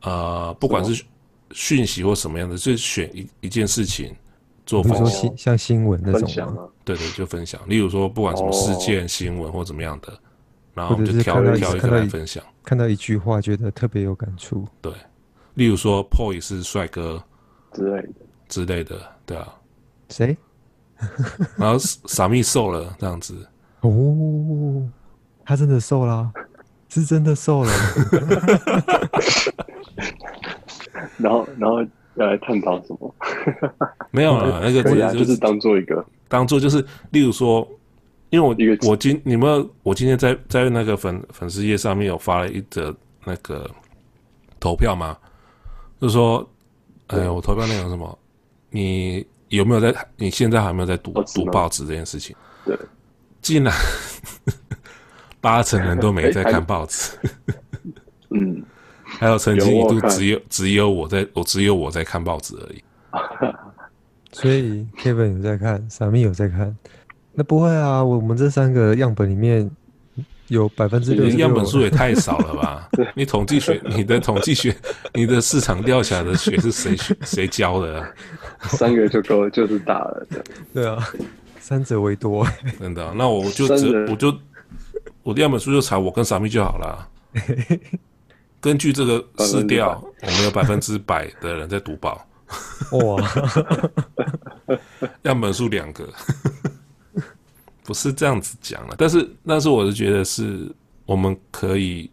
[0.00, 1.04] 呃，不管是
[1.50, 4.16] 讯息或什么样的，就选一一件事情
[4.64, 6.66] 做分享，像新闻那种吗？
[6.84, 7.60] 对对，就分享。
[7.68, 10.18] 例如说，不管什么事件、哦、新闻或怎么样的。
[10.76, 12.44] 然后我们就挑挑一个来分享。
[12.62, 14.68] 看到一句话，觉得特别有感触。
[14.82, 14.92] 对，
[15.54, 17.22] 例如说 p o 也是帅哥
[17.72, 18.08] 之类的
[18.46, 19.48] 之类的，对啊。
[20.10, 20.36] 谁？
[21.56, 23.34] 然后傻蜜瘦了这样子。
[23.80, 24.86] 哦，
[25.46, 26.30] 他真的瘦了，
[26.90, 27.72] 是真的瘦了。
[31.16, 31.82] 然后，然后
[32.16, 33.14] 要来探讨什么？
[34.12, 37.66] 没有了， 那个只是啊，就是当做一个，当做就是，例如说。
[38.30, 43.70] 因为我我今你们我今天在在那个粉粉丝页上面有发了一则那个
[44.58, 45.16] 投票嘛，
[46.00, 46.48] 就是说，
[47.06, 48.18] 哎，我投票内容什么？
[48.70, 49.94] 你有没有在？
[50.16, 52.34] 你现在还没有在读读报纸这件事情？
[52.64, 52.76] 对，
[53.40, 53.72] 竟然
[55.40, 57.12] 八成人都没在看报纸。
[58.30, 58.62] 嗯，
[59.04, 62.82] 还有曾经一度只有只有我在我只有我在看报纸而已。
[64.32, 66.76] 所以 Kevin 有在看，Sammy 有在看。
[67.36, 69.70] 那不会啊，我们这三个样本里面
[70.48, 72.88] 有百分之六十， 样本数也太少了吧？
[73.14, 74.74] 你统计学，你的统计学，
[75.12, 78.08] 你的市场调查的学是谁学谁教的啊？
[78.70, 80.26] 三个就够，就是大了。
[80.72, 80.96] 对啊，
[81.60, 82.46] 三者为多。
[82.80, 84.34] 真的，那我就只我就
[85.22, 87.06] 我的样本数就查我跟 Sammy 就好了。
[88.62, 92.26] 根据这个市调，我们有百分之百的人在读报。
[92.92, 93.22] 哇，
[95.24, 96.08] 样本数两个。
[97.86, 100.68] 不是这样子讲了，但是但是我是觉得是
[101.04, 102.10] 我们可以，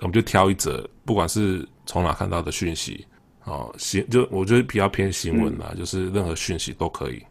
[0.00, 3.06] 我们就挑一则，不管是从哪看到的讯息，
[3.44, 7.22] 哦，新就我觉得比较偏新闻啦，嗯、就是任何讯息都可以，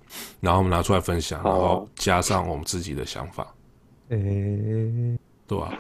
[0.41, 3.53] 然后我们拿出来分享，然后加上我们自己的想法，
[4.09, 5.71] 诶、欸，对吧？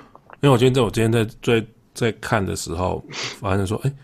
[0.41, 3.03] 因为我今天在我今天在在在看的时候，
[3.39, 3.95] 发现说，哎、欸，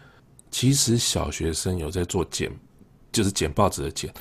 [0.49, 2.51] 其实小学生有在做剪，
[3.11, 4.11] 就是剪报纸的剪，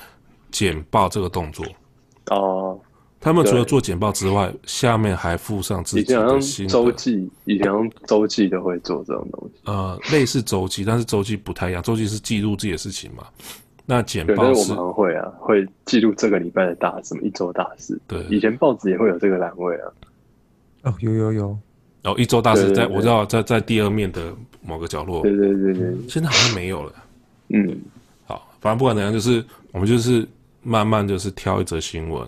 [0.51, 1.65] 剪报这个动作，
[2.29, 2.79] 哦。
[3.21, 7.67] 他们除了做简报之外，下面还附上自己的新的周记，以前
[8.07, 9.61] 周记都会做这种东西。
[9.65, 11.83] 呃，类似周记，但是周记不太一样。
[11.83, 13.23] 周记是记录自己的事情嘛？
[13.85, 17.99] 那简报是，是我们会啊，会记录这个礼拜的大什么一周大事。
[18.07, 19.91] 对，以前报纸也会有这个栏位啊。
[20.83, 21.57] 哦，有有有。
[22.03, 25.21] 哦，一周大事在，在我知道在在第二面的某个角落。
[25.21, 25.95] 对对对对。
[26.09, 26.93] 现在好像没有了。
[27.49, 27.79] 嗯，
[28.25, 30.27] 好，反正不管怎样，就是我们就是
[30.63, 32.27] 慢慢就是挑一则新闻。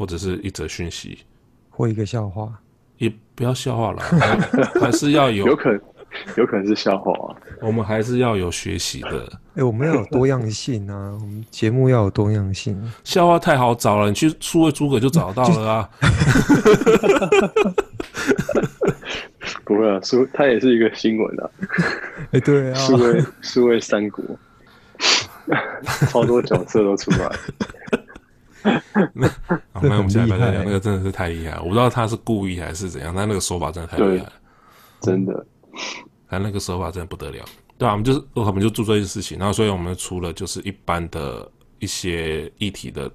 [0.00, 1.18] 或者是一则讯息，
[1.68, 2.50] 或一个笑话，
[2.96, 4.00] 也不要笑话了，
[4.80, 5.78] 还是要有， 有可能，
[6.38, 7.36] 有可能是笑话啊。
[7.60, 9.28] 我们还是要有学习的。
[9.48, 11.12] 哎、欸，我们要有多样性啊！
[11.20, 12.82] 我们节目要有多样性。
[13.04, 15.90] 笑话太好找了，你去数位诸葛就找到了啊。
[19.66, 21.50] 不会啊，数它也是一个新闻啊。
[22.30, 24.24] 哎、欸，对啊，数位数位三国，
[26.08, 27.30] 超多角色都出来。
[29.14, 29.28] 那，
[29.72, 31.62] 好，那我们现在来讲，那个真的是太厉害了。
[31.62, 34.32] 我不知道他是故意还是怎样，但那个手法真的太厉害了，
[35.00, 35.46] 真的。
[36.28, 37.44] 他那个手法真的不得了。
[37.78, 43.10] 对啊，我们就是我们就做这件事情，然后所以我们除了就是一般的一些议题的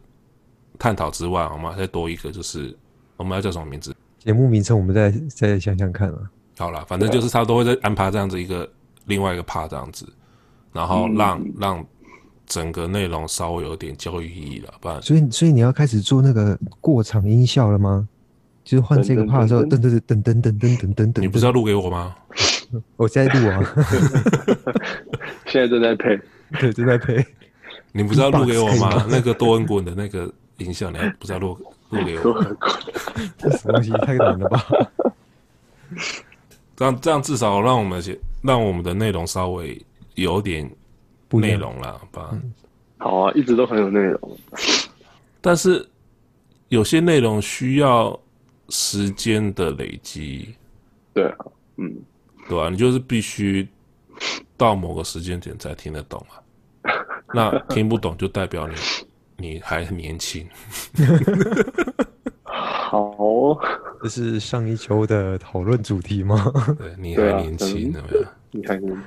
[0.80, 2.76] 探讨之外，我们还再多一个，就是
[3.18, 3.96] 我们要叫什么名字？
[4.20, 6.18] 节目名称我们再再想想看啊。
[6.58, 8.68] 好了，反正就是他都会再安排这样子一个
[9.06, 10.12] 另外一个 part 这样子，
[10.74, 11.86] 然后让、嗯、让。
[12.46, 15.02] 整个内容稍微有点教育意义了，不然。
[15.02, 18.08] 所以，所以你要开始做那个过场音效了吗？
[18.64, 21.22] 就是换这个 part 的时候，噔噔噔噔噔噔噔噔噔。
[21.22, 22.16] 你不是要录给我吗？
[22.98, 23.62] 我现在录啊，
[25.46, 26.20] 现在正在配，
[26.60, 27.24] 对，正在配。
[27.92, 29.06] 你不是要录给我吗？
[29.08, 31.58] 那个多恩滚的那个音效，你不是要录
[31.90, 32.44] 录给我？
[33.38, 34.66] 这什么东西太难了吧？
[36.76, 39.80] 这样这样至少让我们先让我们的内容稍微
[40.16, 40.70] 有点。
[41.40, 42.54] 内容啦，吧、嗯，
[42.98, 44.38] 好啊，一直都很有内容，
[45.42, 45.88] 但是
[46.70, 48.20] 有些内容需要
[48.70, 50.56] 时间的累积，
[51.14, 51.46] 对啊，
[51.78, 51.96] 嗯，
[52.50, 53.68] 对啊，你就是必须
[54.58, 56.42] 到某个时间点才听得懂啊，
[57.34, 58.76] 那听不懂就代表你
[59.38, 60.48] 你还很年轻，
[62.44, 63.58] 好，
[64.02, 66.52] 这是上一周的讨论主题吗？
[66.80, 68.32] 对，你还年轻，怎么样？
[68.52, 69.04] 你还年轻。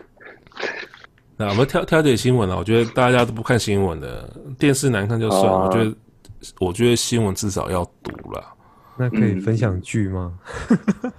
[1.40, 5.52] 那我们挑挑点新闻啊，我觉得大家都不看新闻的，电视难看就算了。
[5.52, 5.96] 啊、我觉得，
[6.58, 8.44] 我觉得新闻至少要读了。
[8.96, 10.36] 那可以分享剧吗？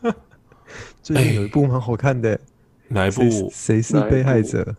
[0.01, 0.13] 嗯、
[1.01, 2.39] 最近有一部蛮好看的，欸，
[2.89, 3.49] 哪一部？
[3.49, 4.75] 谁是被害者？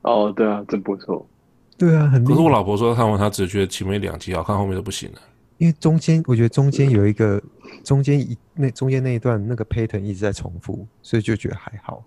[0.00, 1.28] 哦，对啊，真不错。
[1.76, 2.24] 对啊，很。
[2.24, 5.18] 可是我老婆说看完，她只觉得前面两集好看，后面都不行了。
[5.58, 7.38] 因为中间，我觉得中间有一个，
[7.84, 12.02] 中间一那中间那一段那个 pattern 一直在重复，所以就觉得还好。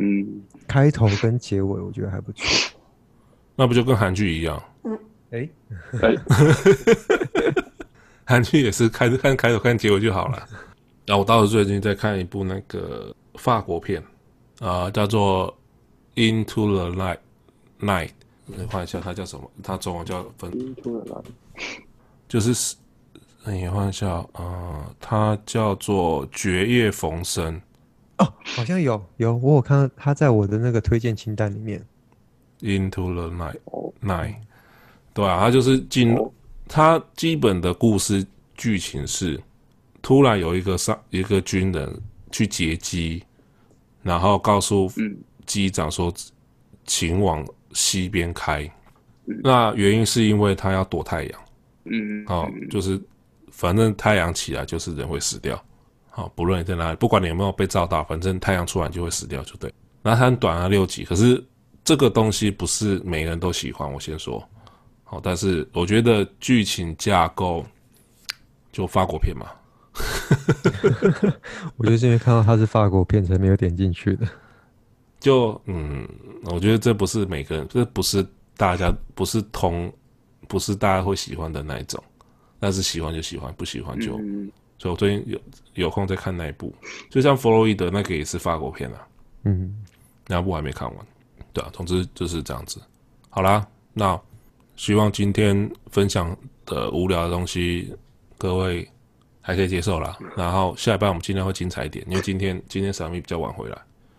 [0.00, 2.46] 嗯，开头跟结尾我觉得还不错，
[3.54, 4.62] 那不就跟韩剧一样？
[4.84, 4.98] 嗯，
[5.30, 5.48] 哎，
[8.24, 10.48] 韩剧也是开看开头看结尾就好了。
[11.06, 14.02] 然后我倒是最近在看一部那个法国片
[14.60, 15.54] 啊、呃，叫做
[16.20, 17.18] 《Into the Night》
[17.84, 18.10] ，Night，
[18.46, 19.50] 你换一下它叫什么？
[19.62, 21.24] 它中文叫分，Into the Night，
[22.26, 22.76] 就是
[23.44, 27.54] 你换一下啊、呃，它叫做《绝夜逢生》。
[28.18, 31.84] 哦，好像有有，我有看到他在我的那个推荐清单里面。
[32.60, 33.58] Into the night,
[34.00, 34.36] night，
[35.12, 36.16] 对啊，他就是进，
[36.68, 39.40] 他基本的故事剧情是，
[40.00, 42.00] 突然有一个上一个军人
[42.30, 43.22] 去劫机，
[44.02, 44.90] 然后告诉
[45.44, 46.12] 机长说，
[46.86, 48.70] 请往西边开。
[49.24, 51.40] 那原因是因为他要躲太阳。
[51.84, 52.98] 嗯，哦，就是
[53.50, 55.62] 反正太阳起来就是人会死掉。
[56.16, 59.72] 好，不论你在哪里，不管你有没有被照到，反正太阳出来就会死掉，就对。
[60.00, 61.02] 那它很短啊，六集。
[61.02, 61.44] 可是
[61.82, 64.40] 这个东西不是每个人都喜欢，我先说。
[65.02, 67.66] 好，但是我觉得剧情架构
[68.70, 69.46] 就法国片嘛。
[71.76, 74.28] 我就是因为看到它是法国片才没有点进去的。
[75.18, 76.08] 就嗯，
[76.44, 78.24] 我觉得这不是每个人，这不是
[78.56, 79.92] 大家，不是同，
[80.46, 82.00] 不是大家会喜欢的那一种。
[82.60, 84.16] 但是喜欢就喜欢，不喜欢就。
[84.78, 85.40] 嗯所以我最近有
[85.74, 86.74] 有空再看那一部，
[87.08, 89.06] 就像弗洛伊德那个也是法国片啊，
[89.44, 89.82] 嗯，
[90.26, 91.06] 那部还没看完，
[91.52, 92.80] 对啊，总之就是这样子。
[93.30, 94.20] 好啦，那
[94.76, 97.94] 希望今天分享的无聊的东西
[98.36, 98.86] 各位
[99.40, 100.18] 还可以接受啦。
[100.36, 103.78] 然后下一班我们尽量会精彩一点，因为今天今天小咪比较晚回来。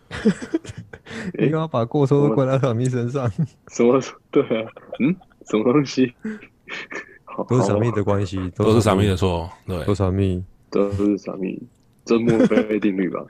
[1.38, 3.30] 你刚刚把过错都怪到小咪身上？
[3.68, 4.02] 什么？
[4.32, 5.16] 对啊，嗯，
[5.48, 6.14] 什么东西？
[7.48, 11.62] 都是傻蜜的关系，都是傻蜜的错，对，都是闪密，都是傻蜜，
[12.06, 13.26] 这墨菲定律吧。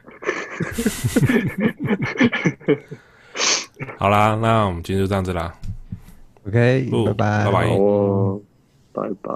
[3.97, 5.53] 好啦，那我们今天就这样子啦。
[6.47, 8.41] OK，拜拜，拜拜，哦，
[8.93, 9.31] 拜拜。